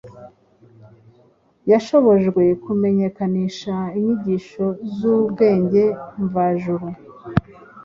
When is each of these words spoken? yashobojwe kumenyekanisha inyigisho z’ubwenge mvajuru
yashobojwe 1.71 2.43
kumenyekanisha 2.63 3.75
inyigisho 3.97 4.65
z’ubwenge 4.95 5.83
mvajuru 6.23 6.87